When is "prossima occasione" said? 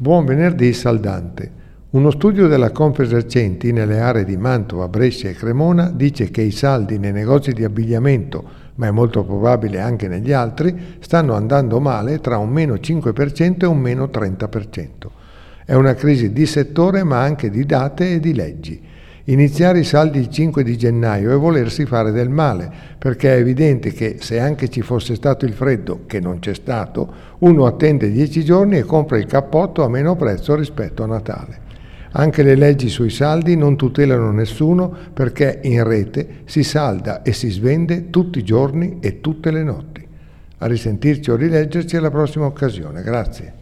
42.10-43.02